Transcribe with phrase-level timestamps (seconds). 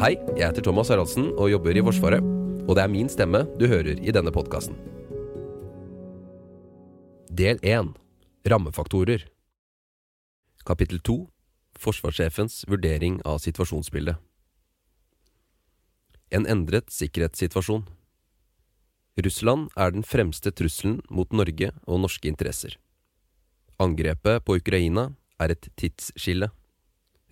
[0.00, 2.24] Hei, jeg heter Thomas Haraldsen og jobber i Forsvaret.
[2.68, 4.76] Og det er min stemme du hører i denne podkasten.
[7.32, 7.94] Del 1
[8.52, 9.24] Rammefaktorer
[10.68, 11.16] Kapittel 2
[11.80, 14.20] Forsvarssjefens vurdering av situasjonsbildet
[16.36, 17.88] En endret sikkerhetssituasjon
[19.24, 22.76] Russland er den fremste trusselen mot Norge og norske interesser.
[23.80, 26.52] Angrepet på Ukraina er et tidsskille.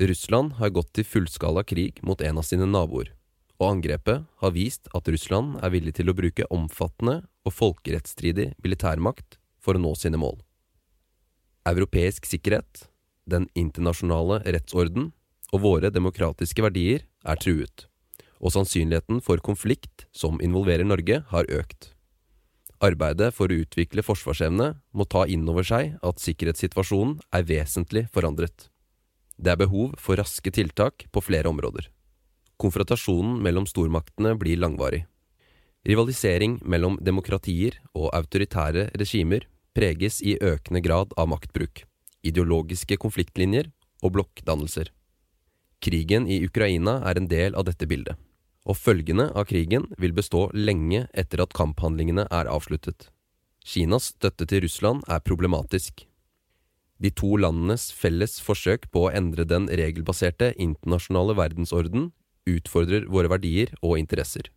[0.07, 3.11] Russland har gått til fullskala krig mot en av sine naboer,
[3.59, 9.41] og angrepet har vist at Russland er villig til å bruke omfattende og folkerettsstridig militærmakt
[9.59, 10.39] for å nå sine mål.
[11.67, 12.87] Europeisk sikkerhet,
[13.27, 15.11] den internasjonale rettsorden
[15.51, 17.89] og våre demokratiske verdier er truet,
[18.39, 21.93] og sannsynligheten for konflikt som involverer Norge, har økt.
[22.79, 28.71] Arbeidet for å utvikle forsvarsevne må ta inn over seg at sikkerhetssituasjonen er vesentlig forandret.
[29.39, 31.87] Det er behov for raske tiltak på flere områder.
[32.59, 35.05] Konfrontasjonen mellom stormaktene blir langvarig.
[35.87, 39.47] Rivalisering mellom demokratier og autoritære regimer
[39.79, 41.85] preges i økende grad av maktbruk,
[42.27, 43.71] ideologiske konfliktlinjer
[44.03, 44.91] og blokkdannelser.
[45.79, 48.19] Krigen i Ukraina er en del av dette bildet,
[48.67, 53.13] og følgene av krigen vil bestå lenge etter at kamphandlingene er avsluttet.
[53.63, 56.09] Kinas støtte til Russland er problematisk,
[56.99, 62.11] de to landenes felles forsøk på å endre den regelbaserte internasjonale verdensorden
[62.49, 64.51] utfordrer våre verdier og interesser.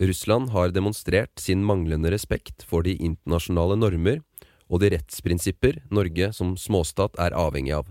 [0.00, 4.22] Russland har demonstrert sin manglende respekt for de internasjonale normer
[4.70, 7.90] og de rettsprinsipper Norge som småstat er avhengig av.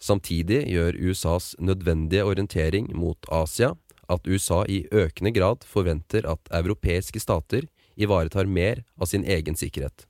[0.00, 3.74] Samtidig gjør USAs nødvendige orientering mot Asia
[4.12, 7.66] at USA i økende grad forventer at europeiske stater
[7.96, 10.06] ivaretar mer av sin egen sikkerhet.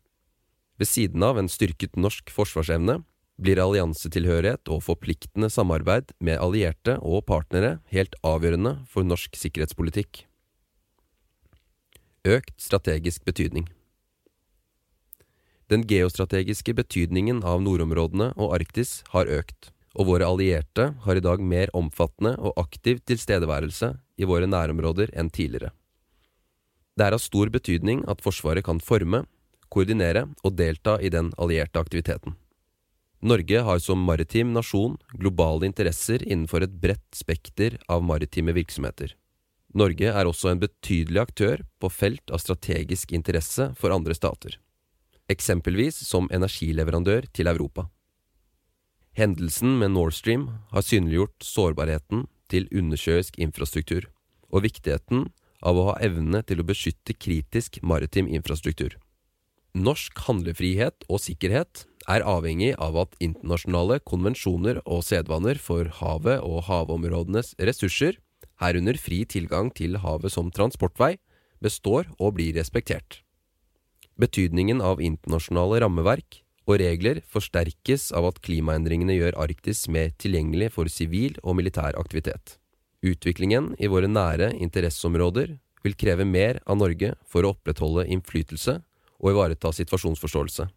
[0.77, 3.01] Ved siden av en styrket norsk forsvarsevne
[3.41, 10.25] blir alliansetilhørighet og forpliktende samarbeid med allierte og partnere helt avgjørende for norsk sikkerhetspolitikk.
[12.27, 13.69] Økt strategisk betydning
[15.71, 21.41] Den geostrategiske betydningen av nordområdene og Arktis har økt, og våre allierte har i dag
[21.41, 25.73] mer omfattende og aktiv tilstedeværelse i våre nærområder enn tidligere.
[26.97, 29.25] Det er av stor betydning at Forsvaret kan forme,
[29.72, 32.37] koordinere og delta i den allierte aktiviteten.
[33.27, 39.15] Norge har som maritim nasjon globale interesser innenfor et bredt spekter av maritime virksomheter.
[39.76, 44.59] Norge er også en betydelig aktør på felt av strategisk interesse for andre stater,
[45.32, 47.88] eksempelvis som energileverandør til Europa.
[49.16, 54.06] Hendelsen med Nord Stream har synliggjort sårbarheten til undersjøisk infrastruktur,
[54.53, 55.31] og viktigheten
[55.65, 58.94] av å ha evne til å beskytte kritisk maritim infrastruktur.
[59.76, 66.62] Norsk handlefrihet og sikkerhet er avhengig av at internasjonale konvensjoner og sedvaner for havet og
[66.70, 68.16] havområdenes ressurser,
[68.62, 71.19] herunder fri tilgang til havet som transportvei,
[71.60, 73.20] består og blir respektert.
[74.16, 80.88] Betydningen av internasjonale rammeverk og regler forsterkes av at klimaendringene gjør Arktis mer tilgjengelig for
[80.88, 82.56] sivil og militær aktivitet.
[83.04, 88.81] Utviklingen i våre nære interesseområder vil kreve mer av Norge for å opprettholde innflytelse
[89.21, 90.69] og ivareta situasjonsforståelse.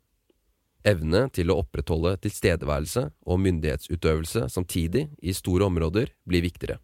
[0.88, 6.80] Evne til å opprettholde tilstedeværelse og myndighetsutøvelse samtidig i store områder blir viktigere.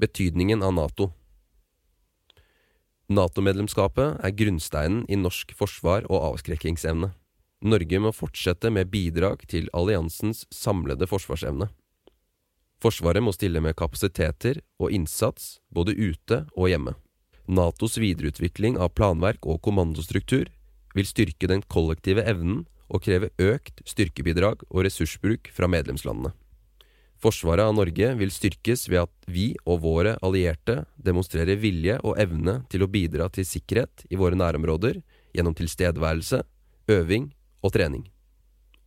[0.00, 1.10] Betydningen av Nato
[3.12, 7.10] Nato-medlemskapet er grunnsteinen i norsk forsvar og avskrekkingsevne.
[7.62, 11.68] Norge må fortsette med bidrag til alliansens samlede forsvarsevne.
[12.82, 16.96] Forsvaret må stille med kapasiteter og innsats både ute og hjemme.
[17.46, 20.50] Natos videreutvikling av planverk og kommandostruktur
[20.94, 26.32] vil styrke den kollektive evnen og kreve økt styrkebidrag og ressursbruk fra medlemslandene.
[27.22, 32.60] Forsvaret av Norge vil styrkes ved at vi og våre allierte demonstrerer vilje og evne
[32.70, 34.98] til å bidra til sikkerhet i våre nærområder
[35.32, 36.42] gjennom tilstedeværelse,
[36.90, 37.30] øving
[37.62, 38.08] og trening.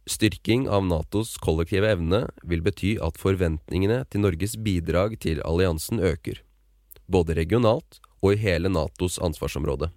[0.06, 6.44] Styrking av Natos kollektive evne vil bety at forventningene til Norges bidrag til alliansen øker,
[7.08, 9.92] både regionalt og i hele Natos ansvarsområde.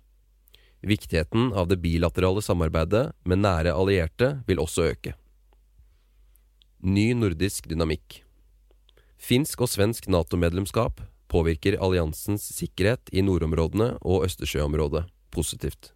[0.80, 5.14] Viktigheten av det bilaterale samarbeidet med nære allierte vil også øke.
[6.78, 8.22] Ny nordisk dynamikk
[9.18, 15.90] Finsk og svensk Nato-medlemskap påvirker alliansens sikkerhet i nordområdene og Østersjøområdet positivt.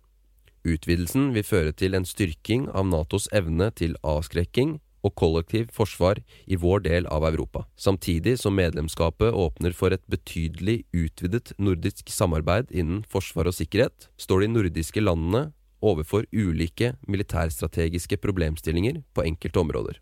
[0.66, 6.58] Utvidelsen vil føre til en styrking av Natos evne til avskrekking og kollektiv forsvar i
[6.58, 13.02] vår del av Europa, samtidig som medlemskapet åpner for et betydelig utvidet nordisk samarbeid innen
[13.10, 15.50] forsvar og sikkerhet, står de nordiske landene
[15.82, 20.00] overfor ulike militærstrategiske problemstillinger på enkelte områder.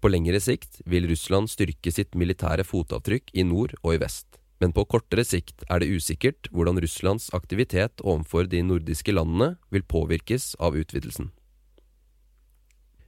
[0.00, 4.72] På lengre sikt vil Russland styrke sitt militære fotavtrykk i nord og i vest, men
[4.76, 10.54] på kortere sikt er det usikkert hvordan Russlands aktivitet overfor de nordiske landene vil påvirkes
[10.62, 11.32] av utvidelsen.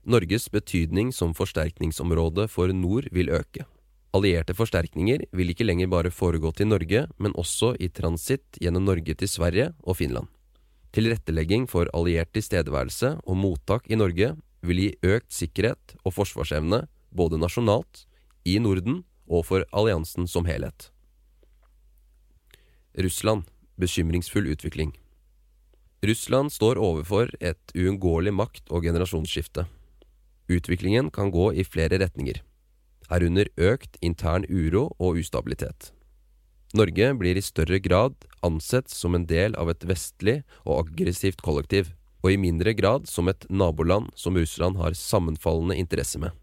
[0.08, 3.66] Norges betydning som forsterkningsområde for nord vil øke.
[4.16, 9.12] Allierte forsterkninger vil ikke lenger bare foregå til Norge, men også i transitt gjennom Norge
[9.12, 10.30] til Sverige og Finland.
[10.96, 14.32] Tilrettelegging for alliert tilstedeværelse og mottak i Norge
[14.64, 18.06] vil gi økt sikkerhet og forsvarsevne både nasjonalt,
[18.48, 20.88] i Norden og for alliansen som helhet.
[22.96, 23.44] Russland
[23.76, 24.94] bekymringsfull utvikling.
[26.00, 29.66] Russland står overfor et uunngåelig makt- og generasjonsskifte.
[30.48, 32.42] Utviklingen kan gå i flere retninger
[33.08, 35.92] herunder økt intern uro og ustabilitet.
[36.76, 38.14] Norge blir i større grad
[38.44, 43.30] ansett som en del av et vestlig og aggressivt kollektiv, og i mindre grad som
[43.30, 46.34] et naboland som Russland har sammenfallende interesse med.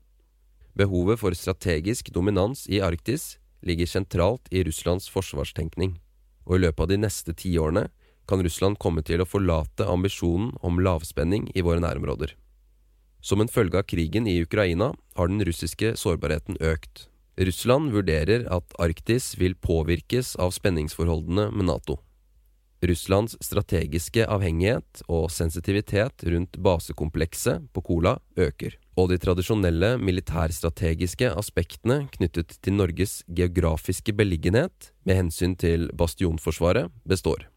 [0.75, 5.99] Behovet for strategisk dominans i Arktis ligger sentralt i Russlands forsvarstenkning,
[6.47, 7.89] og i løpet av de neste tiårene
[8.25, 12.33] kan Russland komme til å forlate ambisjonen om lavspenning i våre nærområder.
[13.25, 17.07] Som en følge av krigen i Ukraina har den russiske sårbarheten økt.
[17.41, 21.97] Russland vurderer at Arktis vil påvirkes av spenningsforholdene med Nato.
[22.85, 32.03] Russlands strategiske avhengighet og sensitivitet rundt basekomplekset på Kola øker, og de tradisjonelle militærstrategiske aspektene
[32.13, 37.47] knyttet til Norges geografiske beliggenhet med hensyn til bastionforsvaret består.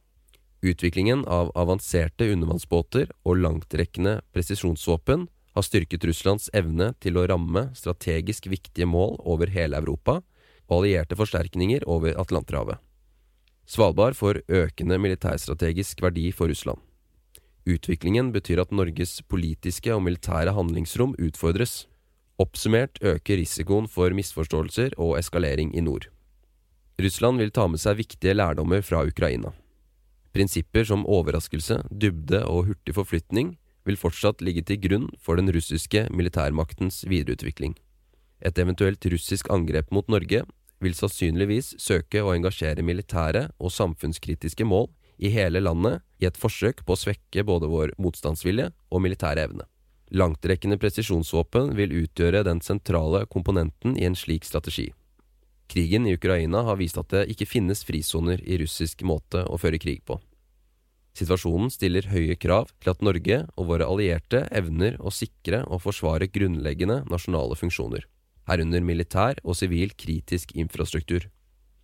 [0.64, 5.28] Utviklingen av avanserte undervannsbåter og langtrekkende presisjonsvåpen
[5.58, 10.20] har styrket Russlands evne til å ramme strategisk viktige mål over hele Europa
[10.68, 12.78] og allierte forsterkninger over Atlanterhavet.
[13.68, 16.80] Svalbard får økende militærstrategisk verdi for Russland.
[17.68, 21.82] Utviklingen betyr at Norges politiske og militære handlingsrom utfordres.
[22.40, 26.06] Oppsummert øker risikoen for misforståelser og eskalering i nord.
[27.02, 29.52] Russland vil ta med seg viktige lærdommer fra Ukraina.
[30.32, 33.57] Prinsipper som overraskelse, dybde og hurtig forflytning
[33.88, 37.74] vil fortsatt ligge til grunn for den russiske militærmaktens videreutvikling.
[38.44, 40.44] Et eventuelt russisk angrep mot Norge
[40.78, 44.86] vil sannsynligvis søke å engasjere militære og samfunnskritiske mål
[45.18, 49.66] i hele landet i et forsøk på å svekke både vår motstandsvilje og militære evne.
[50.14, 54.92] Langtrekkende presisjonsvåpen vil utgjøre den sentrale komponenten i en slik strategi.
[55.68, 59.80] Krigen i Ukraina har vist at det ikke finnes frisoner i russisk måte å føre
[59.82, 60.16] krig på.
[61.18, 66.28] Situasjonen stiller høye krav til at Norge og våre allierte evner å sikre og forsvare
[66.30, 68.04] grunnleggende nasjonale funksjoner,
[68.46, 71.26] herunder militær og sivil kritisk infrastruktur.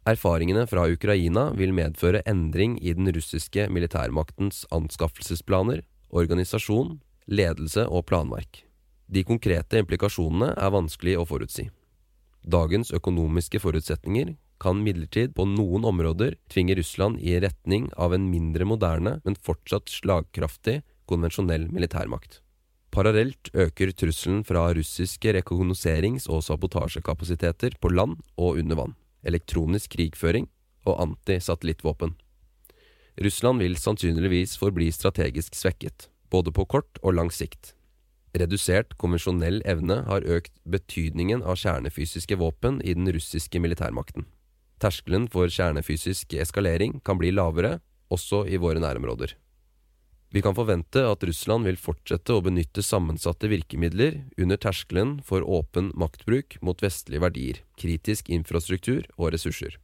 [0.06, 5.80] Erfaringene fra Ukraina vil medføre endring i den russiske militærmaktens anskaffelsesplaner,
[6.14, 8.62] organisasjon, ledelse og planverk.
[9.08, 11.70] De konkrete implikasjonene er vanskelig å forutsi.
[12.44, 14.34] Dagens økonomiske forutsetninger
[14.64, 19.92] kan midlertid på noen områder tvinge Russland i retning av en mindre moderne, men fortsatt
[19.92, 20.80] slagkraftig
[21.10, 22.40] konvensjonell militærmakt.
[22.94, 28.94] Parallelt øker trusselen fra russiske rekognoserings- og sabotasjekapasiteter på land og under vann,
[29.26, 30.46] elektronisk krigføring
[30.86, 32.14] og antisatellittvåpen.
[33.24, 37.74] Russland vil sannsynligvis forbli strategisk svekket, både på kort og lang sikt.
[38.34, 44.26] Redusert konvensjonell evne har økt betydningen av kjernefysiske våpen i den russiske militærmakten.
[44.84, 47.78] Terskelen for kjernefysisk eskalering kan bli lavere,
[48.12, 49.32] også i våre nærområder.
[50.34, 55.92] Vi kan forvente at Russland vil fortsette å benytte sammensatte virkemidler under terskelen for åpen
[55.96, 59.78] maktbruk mot vestlige verdier, kritisk infrastruktur og ressurser.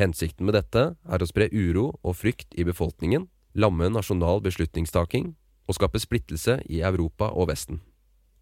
[0.00, 5.34] Hensikten med dette er å spre uro og frykt i befolkningen, lamme nasjonal beslutningstaking
[5.68, 7.84] og skape splittelse i Europa og Vesten.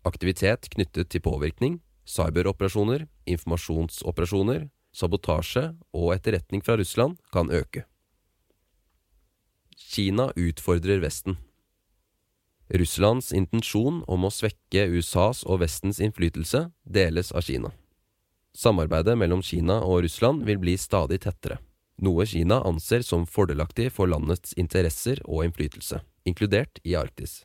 [0.09, 7.85] Aktivitet knyttet til påvirkning, cyberoperasjoner, informasjonsoperasjoner sabotasje og etterretning fra Russland kan øke.
[9.77, 11.37] Kina utfordrer Vesten.
[12.73, 17.73] Russlands intensjon om å svekke USAs og Vestens innflytelse deles av Kina.
[18.57, 21.59] Samarbeidet mellom Kina og Russland vil bli stadig tettere,
[22.01, 27.43] noe Kina anser som fordelaktig for landets interesser og innflytelse, inkludert i Arktis.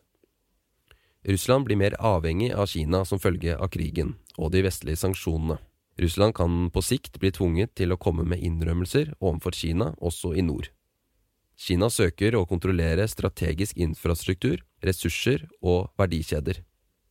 [1.27, 5.59] Russland blir mer avhengig av Kina som følge av krigen og de vestlige sanksjonene.
[5.97, 10.45] Russland kan på sikt bli tvunget til å komme med innrømmelser overfor Kina også i
[10.45, 10.69] nord.
[11.57, 16.61] Kina søker å kontrollere strategisk infrastruktur, ressurser og verdikjeder.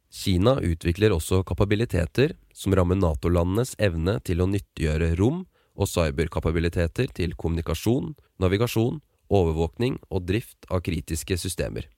[0.07, 5.43] Kina utvikler også kapabiliteter som rammer Nato-landenes evne til å nyttiggjøre rom
[5.77, 11.91] og cyberkapabiliteter til kommunikasjon, navigasjon, overvåkning og drift av kritiske systemer.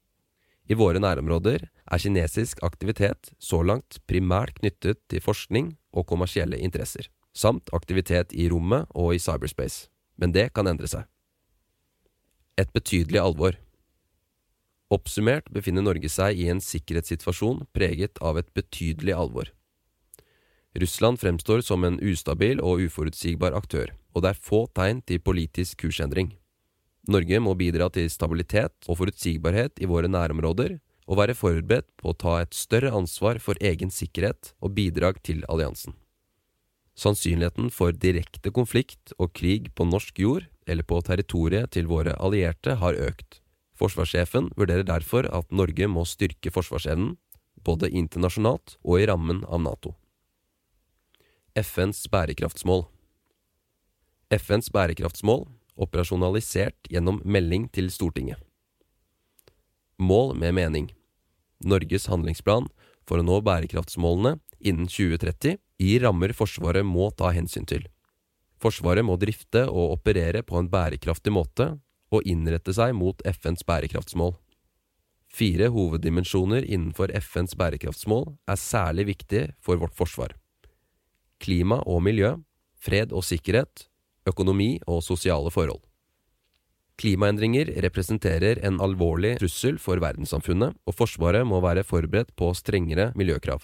[0.69, 7.11] I våre nærområder er kinesisk aktivitet så langt primært knyttet til forskning og kommersielle interesser,
[7.35, 11.05] samt aktivitet i rommet og i cyberspace, men det kan endre seg.
[12.59, 13.59] Et betydelig alvor.
[14.95, 19.53] Oppsummert befinner Norge seg i en sikkerhetssituasjon preget av et betydelig alvor.
[20.79, 25.85] Russland fremstår som en ustabil og uforutsigbar aktør, og det er få tegn til politisk
[25.85, 26.33] kursendring.
[27.09, 30.77] Norge må bidra til stabilitet og forutsigbarhet i våre nærområder,
[31.09, 35.41] og være forberedt på å ta et større ansvar for egen sikkerhet og bidrag til
[35.49, 35.97] alliansen.
[36.99, 42.77] Sannsynligheten for direkte konflikt og krig på norsk jord eller på territoriet til våre allierte
[42.83, 43.41] har økt.
[43.79, 47.17] Forsvarssjefen vurderer derfor at Norge må styrke forsvarsevnen,
[47.65, 49.95] både internasjonalt og i rammen av Nato.
[51.59, 52.85] FNs bærekraftsmål
[54.29, 55.47] FNs bærekraftsmål
[55.81, 58.37] operasjonalisert gjennom melding til Stortinget.
[59.99, 60.91] Mål med mening
[61.65, 62.69] Norges handlingsplan
[63.09, 67.87] for å nå bærekraftsmålene innen 2030 i rammer Forsvaret må ta hensyn til.
[68.59, 71.71] Forsvaret må drifte og operere på en bærekraftig måte
[72.15, 74.35] og innrette seg mot FNs bærekraftsmål.
[75.29, 80.35] Fire hoveddimensjoner innenfor FNs bærekraftsmål er særlig viktige for vårt forsvar.
[81.39, 82.33] Klima og miljø,
[82.81, 83.87] fred og sikkerhet,
[84.27, 85.85] økonomi og sosiale forhold.
[86.99, 93.63] Klimaendringer representerer en alvorlig trussel for verdenssamfunnet, og Forsvaret må være forberedt på strengere miljøkrav.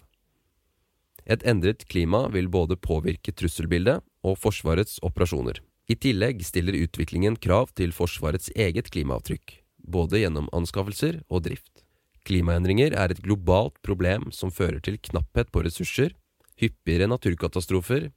[1.27, 5.59] Et endret klima vil både påvirke trusselbildet og Forsvarets operasjoner.
[5.91, 11.83] I tillegg stiller utviklingen krav til Forsvarets eget klimaavtrykk, både gjennom anskaffelser og drift.
[12.25, 16.15] Klimaendringer er et globalt problem som fører til knapphet på ressurser,
[16.61, 18.13] hyppigere naturkatastrofer,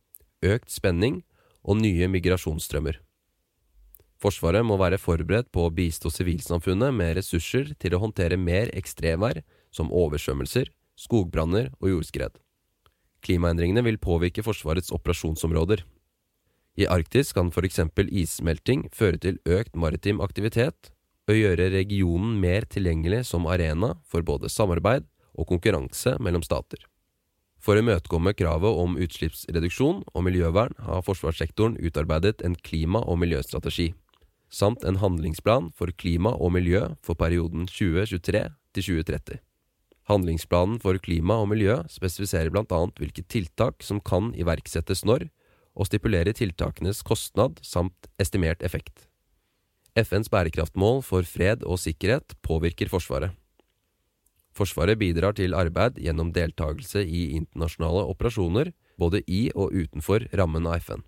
[0.45, 1.23] økt spenning
[1.65, 3.01] og nye migrasjonsstrømmer.
[4.17, 9.43] Forsvaret må være forberedt på å bistå sivilsamfunnet med ressurser til å håndtere mer ekstremvær
[9.73, 12.39] som oversvømmelser, skogbranner og jordskred.
[13.21, 15.83] Klimaendringene vil påvirke Forsvarets operasjonsområder.
[16.77, 17.79] I Arktis kan f.eks.
[18.09, 20.91] issmelting føre til økt maritim aktivitet
[21.29, 25.05] og gjøre regionen mer tilgjengelig som arena for både samarbeid
[25.37, 26.81] og konkurranse mellom stater.
[27.61, 33.91] For å imøtekomme kravet om utslippsreduksjon og miljøvern har forsvarssektoren utarbeidet en klima- og miljøstrategi
[34.49, 38.43] samt en handlingsplan for klima og miljø for perioden 2023
[38.75, 39.39] til 2030.
[40.07, 42.79] Handlingsplanen for klima og miljø spesifiserer bl.a.
[42.95, 45.27] hvilke tiltak som kan iverksettes når,
[45.77, 49.07] og stipulerer tiltakenes kostnad samt estimert effekt.
[49.97, 53.33] FNs bærekraftmål for fred og sikkerhet påvirker Forsvaret.
[54.57, 60.81] Forsvaret bidrar til arbeid gjennom deltakelse i internasjonale operasjoner, både i og utenfor rammen av
[60.81, 61.03] FN.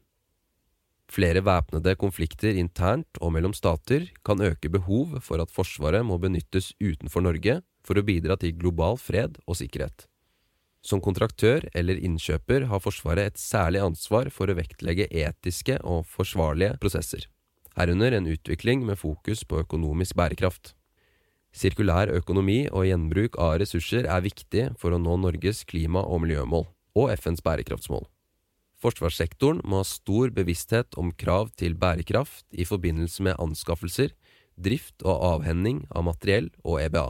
[1.10, 6.76] Flere væpnede konflikter internt og mellom stater kan øke behov for at Forsvaret må benyttes
[6.78, 10.06] utenfor Norge for å bidra til global fred og sikkerhet.
[10.86, 16.78] Som kontraktør eller innkjøper har Forsvaret et særlig ansvar for å vektlegge etiske og forsvarlige
[16.80, 17.26] prosesser,
[17.76, 20.76] herunder en utvikling med fokus på økonomisk bærekraft.
[21.50, 26.70] Sirkulær økonomi og gjenbruk av ressurser er viktig for å nå Norges klima- og miljømål
[27.00, 28.06] og FNs bærekraftsmål.
[28.80, 34.14] Forsvarssektoren må ha stor bevissthet om krav til bærekraft i forbindelse med anskaffelser,
[34.60, 37.08] drift og avhending av materiell og EBA.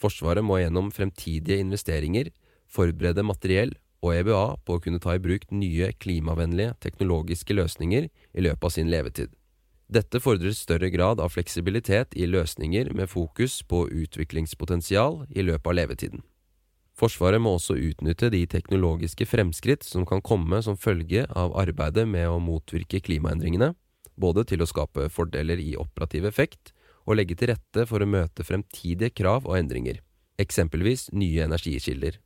[0.00, 2.28] Forsvaret må gjennom fremtidige investeringer
[2.68, 3.72] forberede materiell
[4.04, 8.74] og EBA på å kunne ta i bruk nye klimavennlige teknologiske løsninger i løpet av
[8.76, 9.32] sin levetid.
[9.88, 15.76] Dette fordrer større grad av fleksibilitet i løsninger med fokus på utviklingspotensial i løpet av
[15.80, 16.24] levetiden.
[16.94, 22.28] Forsvaret må også utnytte de teknologiske fremskritt som kan komme som følge av arbeidet med
[22.30, 23.72] å motvirke klimaendringene,
[24.14, 26.70] både til å skape fordeler i operativ effekt
[27.04, 29.98] og legge til rette for å møte fremtidige krav og endringer,
[30.38, 32.20] eksempelvis nye energikilder.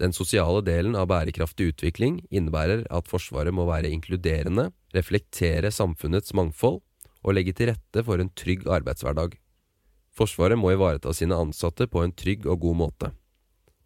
[0.00, 6.80] Den sosiale delen av bærekraftig utvikling innebærer at Forsvaret må være inkluderende, reflektere samfunnets mangfold
[7.20, 9.34] og legge til rette for en trygg arbeidshverdag.
[10.16, 13.10] Forsvaret må ivareta sine ansatte på en trygg og god måte.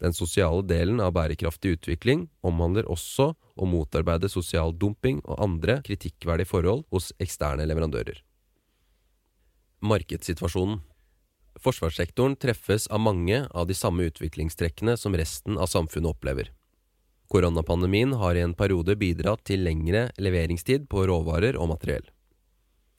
[0.03, 6.51] Den sosiale delen av bærekraftig utvikling omhandler også å motarbeide sosial dumping og andre kritikkverdige
[6.51, 8.19] forhold hos eksterne leverandører.
[9.85, 10.83] Markedssituasjonen
[11.63, 16.51] Forsvarssektoren treffes av mange av de samme utviklingstrekkene som resten av samfunnet opplever.
[17.31, 22.05] Koronapandemien har i en periode bidratt til lengre leveringstid på råvarer og materiell.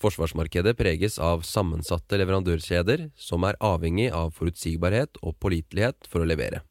[0.01, 6.63] Forsvarsmarkedet preges av sammensatte leverandørkjeder som er avhengig av forutsigbarhet og pålitelighet for å levere.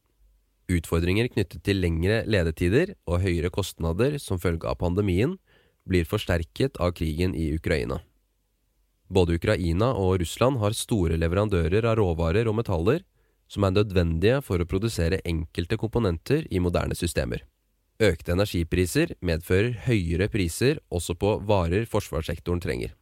[0.71, 5.35] Utfordringer knyttet til lengre ledetider og høyere kostnader som følge av pandemien
[5.85, 7.99] blir forsterket av krigen i Ukraina.
[9.07, 13.03] Både Ukraina og Russland har store leverandører av råvarer og metaller,
[13.47, 17.43] som er nødvendige for å produsere enkelte komponenter i moderne systemer.
[18.01, 22.95] Økte energipriser medfører høyere priser også på varer forsvarssektoren trenger.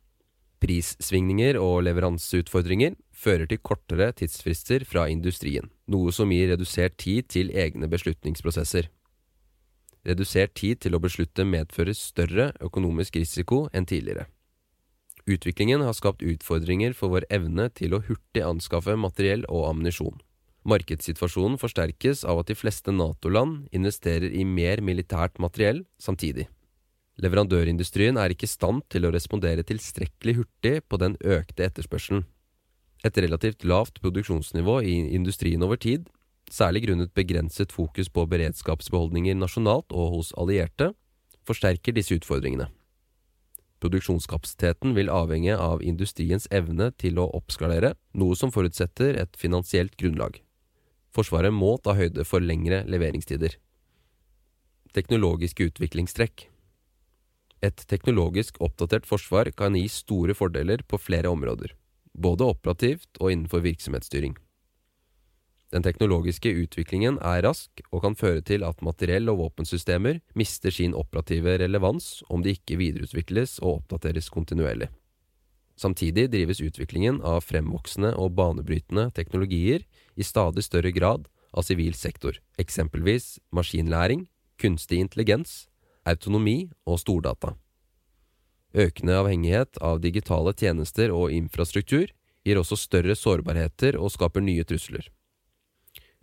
[0.63, 7.51] Prissvingninger og leveranseutfordringer fører til kortere tidsfrister fra industrien, noe som gir redusert tid til
[7.51, 8.89] egne beslutningsprosesser.
[10.03, 14.27] Redusert tid til å beslutte medfører større økonomisk risiko enn tidligere.
[15.23, 20.19] Utviklingen har skapt utfordringer for vår evne til å hurtig anskaffe materiell og ammunisjon.
[20.67, 26.49] Markedssituasjonen forsterkes av at de fleste Nato-land investerer i mer militært materiell samtidig.
[27.23, 32.23] Leverandørindustrien er ikke i stand til å respondere tilstrekkelig hurtig på den økte etterspørselen.
[33.03, 36.07] Et relativt lavt produksjonsnivå i industrien over tid,
[36.51, 40.93] særlig grunnet begrenset fokus på beredskapsbeholdninger nasjonalt og hos allierte,
[41.43, 42.69] forsterker disse utfordringene.
[43.83, 50.39] Produksjonskapasiteten vil avhenge av industriens evne til å oppskalere, noe som forutsetter et finansielt grunnlag.
[51.13, 53.57] Forsvaret må ta høyde for lengre leveringstider.
[54.95, 56.47] Teknologiske utviklingstrekk
[57.65, 61.75] Et teknologisk oppdatert forsvar kan gi store fordeler på flere områder,
[62.13, 64.37] både operativt og innenfor virksomhetsstyring.
[65.73, 70.93] Den teknologiske utviklingen er rask og kan føre til at materiell og våpensystemer mister sin
[70.93, 74.91] operative relevans om de ikke videreutvikles og oppdateres kontinuerlig.
[75.73, 82.37] Samtidig drives utviklingen av fremvoksende og banebrytende teknologier i stadig større grad av sivil sektor,
[82.61, 84.27] eksempelvis maskinlæring,
[84.61, 85.65] kunstig intelligens,
[86.05, 87.55] autonomi og stordata.
[88.73, 92.07] Økende avhengighet av digitale tjenester og infrastruktur
[92.43, 95.05] gir også større sårbarheter og skaper nye trusler.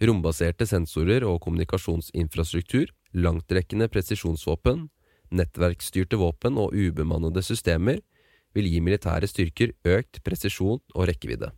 [0.00, 4.88] Rombaserte sensorer og kommunikasjonsinfrastruktur, langtrekkende presisjonsvåpen,
[5.30, 8.00] nettverksstyrte våpen og ubemannede systemer
[8.56, 11.52] vil gi militære styrker økt presisjon og rekkevidde.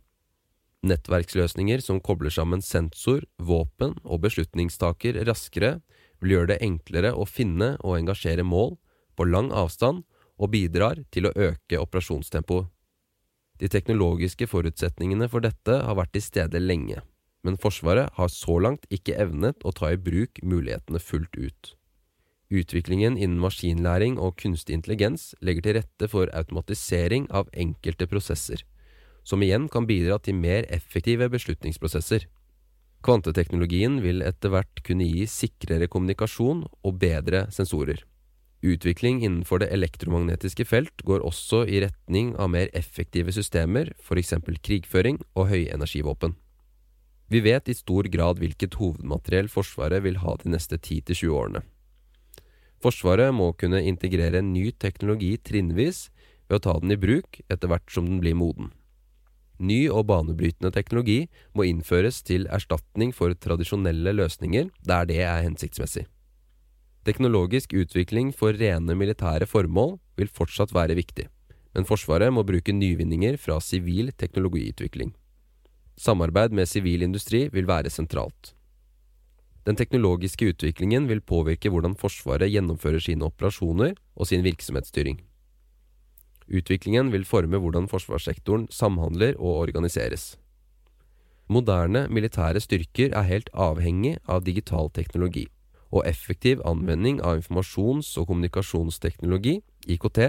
[0.83, 5.77] Nettverksløsninger som kobler sammen sensor, våpen og beslutningstaker raskere,
[6.19, 8.75] vil gjøre det enklere å finne og engasjere mål
[9.17, 10.03] på lang avstand
[10.43, 12.67] og bidrar til å øke operasjonstempoet.
[13.61, 16.99] De teknologiske forutsetningene for dette har vært til stede lenge,
[17.45, 21.73] men Forsvaret har så langt ikke evnet å ta i bruk mulighetene fullt ut.
[22.53, 28.65] Utviklingen innen maskinlæring og kunstig intelligens legger til rette for automatisering av enkelte prosesser,
[29.23, 32.27] som igjen kan bidra til mer effektive beslutningsprosesser.
[33.03, 38.03] Kvanteteknologien vil etter hvert kunne gi sikrere kommunikasjon og bedre sensorer.
[38.63, 44.31] Utvikling innenfor det elektromagnetiske felt går også i retning av mer effektive systemer, f.eks.
[44.63, 46.37] krigføring og høyenergivåpen.
[47.27, 51.63] Vi vet i stor grad hvilket hovedmateriell Forsvaret vil ha de neste 10–20 årene.
[52.83, 56.07] Forsvaret må kunne integrere ny teknologi trinnvis
[56.47, 58.71] ved å ta den i bruk etter hvert som den blir moden.
[59.59, 66.07] Ny og banebrytende teknologi må innføres til erstatning for tradisjonelle løsninger der det er hensiktsmessig.
[67.03, 71.25] Teknologisk utvikling for rene militære formål vil fortsatt være viktig,
[71.75, 75.11] men Forsvaret må bruke nyvinninger fra sivil teknologiutvikling.
[75.99, 78.53] Samarbeid med sivil industri vil være sentralt.
[79.67, 85.19] Den teknologiske utviklingen vil påvirke hvordan Forsvaret gjennomfører sine operasjoner og sin virksomhetsstyring.
[86.47, 90.37] Utviklingen vil forme hvordan forsvarssektoren samhandler og organiseres.
[91.51, 95.49] Moderne militære styrker er helt avhengig av digital teknologi,
[95.93, 100.19] og effektiv anvending av informasjons- og kommunikasjonsteknologi, IKT,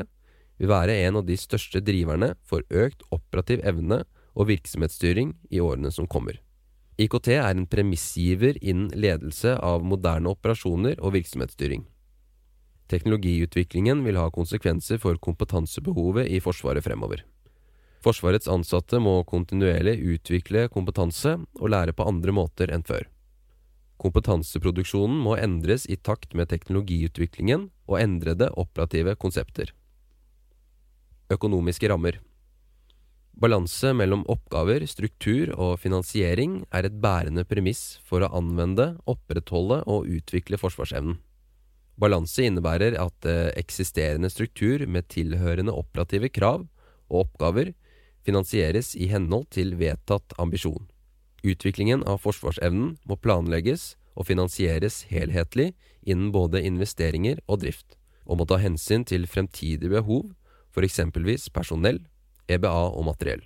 [0.60, 5.90] vil være en av de største driverne for økt operativ evne og virksomhetsstyring i årene
[5.94, 6.38] som kommer.
[7.00, 11.88] IKT er en premissgiver innen ledelse av moderne operasjoner og virksomhetsstyring.
[12.92, 17.24] Teknologiutviklingen vil ha konsekvenser for kompetansebehovet i Forsvaret fremover.
[18.04, 23.08] Forsvarets ansatte må kontinuerlig utvikle kompetanse og lære på andre måter enn før.
[24.02, 29.70] Kompetanseproduksjonen må endres i takt med teknologiutviklingen og endrede operative konsepter.
[31.32, 32.18] Økonomiske rammer
[33.34, 40.06] Balanse mellom oppgaver, struktur og finansiering er et bærende premiss for å anvende, opprettholde og
[40.06, 41.16] utvikle forsvarsevnen.
[41.98, 43.26] Balanse innebærer at
[43.58, 46.66] eksisterende struktur med tilhørende operative krav
[47.10, 47.72] og oppgaver
[48.26, 50.86] finansieres i henhold til vedtatt ambisjon.
[51.44, 58.46] Utviklingen av forsvarsevnen må planlegges og finansieres helhetlig innen både investeringer og drift, og må
[58.48, 60.30] ta hensyn til fremtidige behov
[60.72, 62.00] for eksempelvis personell,
[62.48, 63.44] EBA og materiell.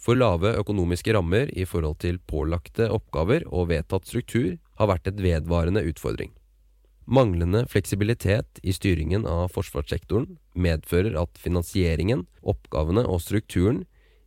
[0.00, 5.20] For lave økonomiske rammer i forhold til pålagte oppgaver og vedtatt struktur har vært et
[5.20, 6.32] vedvarende utfordring.
[7.04, 13.82] Manglende fleksibilitet i styringen av forsvarssektoren medfører at finansieringen, oppgavene og strukturen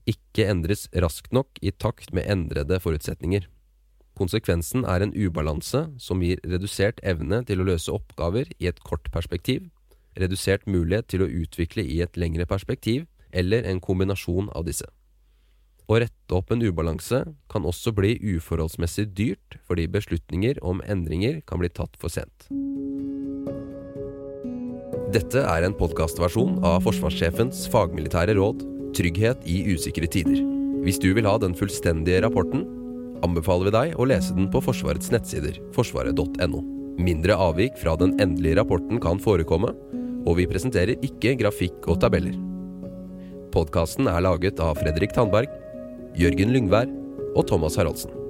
[0.08, 3.48] ikke endres raskt nok i takt med endrede forutsetninger.
[4.18, 9.12] Konsekvensen er en ubalanse som gir redusert evne til å løse oppgaver i et kort
[9.14, 9.68] perspektiv,
[10.18, 14.88] redusert mulighet til å utvikle i et lengre perspektiv, eller en kombinasjon av disse.
[15.88, 21.62] Å rette opp en ubalanse kan også bli uforholdsmessig dyrt fordi beslutninger om endringer kan
[21.62, 22.50] bli tatt for sent.
[25.14, 28.66] Dette er en podkastversjon av forsvarssjefens fagmilitære råd
[28.98, 30.42] 'Trygghet i usikre tider'.
[30.82, 32.66] Hvis du vil ha den fullstendige rapporten,
[33.22, 36.64] anbefaler vi deg å lese den på Forsvarets nettsider, forsvaret.no.
[36.98, 39.70] Mindre avvik fra den endelige rapporten kan forekomme,
[40.26, 42.34] og vi presenterer ikke grafikk og tabeller.
[43.54, 45.52] Podkasten er laget av Fredrik Tandberg,
[46.18, 46.90] Jørgen Lyngvær
[47.38, 48.27] og Thomas Haraldsen.